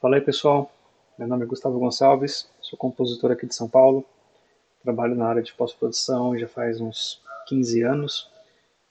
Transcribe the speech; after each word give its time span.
Fala 0.00 0.14
aí 0.14 0.20
pessoal, 0.20 0.70
meu 1.18 1.26
nome 1.26 1.42
é 1.42 1.46
Gustavo 1.48 1.76
Gonçalves, 1.76 2.48
sou 2.60 2.78
compositor 2.78 3.32
aqui 3.32 3.48
de 3.48 3.54
São 3.54 3.68
Paulo, 3.68 4.04
trabalho 4.80 5.16
na 5.16 5.26
área 5.26 5.42
de 5.42 5.52
pós-produção 5.52 6.38
já 6.38 6.46
faz 6.46 6.80
uns 6.80 7.20
15 7.48 7.82
anos. 7.82 8.30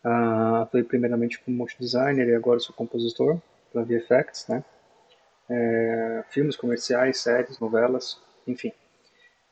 Uh, 0.04 0.56
atuei 0.64 0.84
primeiramente 0.84 1.40
como 1.40 1.56
motion 1.56 1.78
designer 1.80 2.28
e 2.28 2.36
agora 2.36 2.60
sou 2.60 2.76
compositor 2.76 3.40
para 3.72 3.84
VFX, 3.84 4.48
né? 4.50 4.66
É, 5.50 6.26
filmes 6.30 6.58
comerciais, 6.58 7.20
séries, 7.20 7.58
novelas, 7.58 8.20
enfim. 8.46 8.74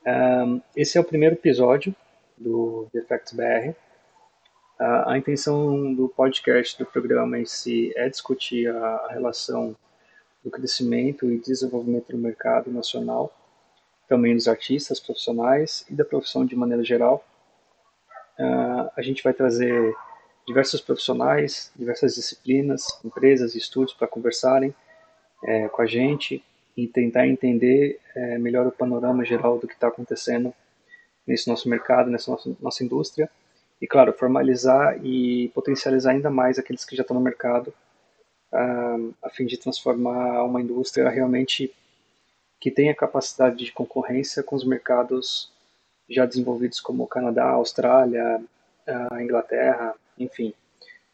Um, 0.06 0.62
esse 0.76 0.98
é 0.98 1.02
o 1.02 1.06
primeiro 1.06 1.36
episódio 1.36 1.96
do 2.38 2.90
VFX 2.94 3.32
BR. 3.32 3.70
Uh, 4.78 5.08
a 5.08 5.18
intenção 5.18 5.94
do 5.94 6.10
podcast, 6.10 6.78
do 6.78 6.86
programa 6.86 7.40
em 7.40 7.46
si, 7.46 7.94
é 7.96 8.10
discutir 8.10 8.68
a 8.68 9.08
relação 9.10 9.74
do 10.46 10.52
crescimento 10.52 11.30
e 11.30 11.40
desenvolvimento 11.40 12.12
do 12.12 12.18
mercado 12.20 12.72
nacional, 12.72 13.36
também 14.08 14.36
dos 14.36 14.48
artistas 14.48 15.00
profissionais 15.00 15.84
e 15.90 15.96
da 15.96 16.06
profissão 16.06 16.46
de 16.46 16.56
maneira 16.56 16.84
geral. 16.84 17.26
Uh, 18.38 18.92
a 18.96 19.02
gente 19.02 19.24
vai 19.24 19.34
trazer 19.34 19.96
diversos 20.46 20.80
profissionais, 20.80 21.72
diversas 21.76 22.14
disciplinas, 22.14 22.86
empresas 23.04 23.56
e 23.56 23.58
estúdios 23.58 23.98
para 23.98 24.08
conversarem 24.08 24.74
é, 25.44 25.68
com 25.68 25.82
a 25.82 25.88
gente 25.88 26.44
e 26.78 26.88
tentar 26.88 27.28
entender 27.28 28.00
é, 28.16 28.38
melhor 28.38 28.68
o 28.68 28.72
panorama 28.72 29.26
geral 29.26 29.58
do 29.58 29.68
que 29.68 29.74
está 29.74 29.88
acontecendo 29.88 30.54
nesse 31.26 31.48
nosso 31.48 31.68
mercado, 31.68 32.12
nessa 32.12 32.30
nossa, 32.30 32.56
nossa 32.62 32.84
indústria. 32.84 33.28
E, 33.82 33.88
claro, 33.88 34.14
formalizar 34.14 35.04
e 35.04 35.50
potencializar 35.50 36.12
ainda 36.12 36.30
mais 36.30 36.60
aqueles 36.60 36.86
que 36.86 36.96
já 36.96 37.02
estão 37.02 37.16
no 37.16 37.24
mercado 37.24 37.74
a 38.52 39.30
fim 39.30 39.46
de 39.46 39.58
transformar 39.58 40.44
uma 40.44 40.62
indústria 40.62 41.10
realmente 41.10 41.74
que 42.60 42.72
tenha 42.72 42.96
capacidade 42.96 43.58
de 43.58 43.72
concorrência 43.72 44.42
com 44.42 44.56
os 44.56 44.64
mercados 44.64 45.52
já 46.10 46.26
desenvolvidos 46.26 46.80
como 46.80 47.04
o 47.04 47.08
Canadá, 47.08 47.50
Austrália, 47.50 48.42
a 48.88 49.22
Inglaterra, 49.22 49.96
enfim, 50.18 50.54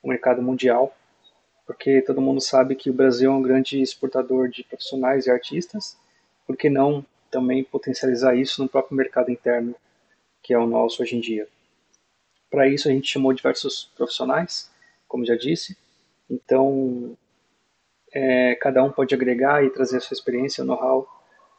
o 0.04 0.10
mercado 0.10 0.42
mundial, 0.42 0.96
porque 1.66 2.02
todo 2.02 2.22
mundo 2.22 2.42
sabe 2.42 2.76
que 2.76 2.90
o 2.90 2.94
Brasil 2.94 3.32
é 3.32 3.34
um 3.34 3.42
grande 3.42 3.82
exportador 3.82 4.50
de 4.50 4.64
profissionais 4.64 5.26
e 5.26 5.32
artistas, 5.32 5.98
por 6.46 6.58
que 6.58 6.70
não 6.70 7.06
também 7.30 7.64
potencializar 7.64 8.36
isso 8.36 8.62
no 8.62 8.70
próprio 8.70 8.98
mercado 8.98 9.32
interno, 9.32 9.74
que 10.44 10.54
é 10.54 10.58
o 10.58 10.68
nosso 10.68 11.02
hoje 11.02 11.16
em 11.16 11.22
dia? 11.22 11.48
Para 12.50 12.68
isso 12.68 12.90
a 12.90 12.92
gente 12.92 13.08
chamou 13.08 13.32
diversos 13.32 13.90
profissionais, 13.96 14.70
como 15.08 15.26
já 15.26 15.36
disse, 15.36 15.78
então 16.30 17.18
é, 18.14 18.56
cada 18.56 18.84
um 18.84 18.92
pode 18.92 19.16
agregar 19.16 19.64
e 19.64 19.70
trazer 19.70 19.98
a 19.98 20.02
sua 20.02 20.16
experiência, 20.16 20.64
o 20.64 20.68
know-how 20.68 21.08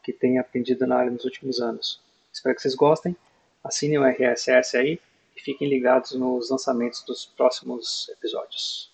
que 0.03 0.13
tem 0.13 0.39
aprendido 0.39 0.87
na 0.87 0.97
área 0.97 1.11
nos 1.11 1.25
últimos 1.25 1.61
anos. 1.61 2.01
Espero 2.33 2.55
que 2.55 2.63
vocês 2.63 2.75
gostem, 2.75 3.17
assinem 3.65 3.99
o 3.99 4.05
RSS 4.05 4.77
aí 4.77 5.01
e 5.37 5.41
fiquem 5.41 5.69
ligados 5.69 6.13
nos 6.13 6.51
lançamentos 6.51 7.03
dos 7.03 7.25
próximos 7.25 8.09
episódios. 8.11 8.92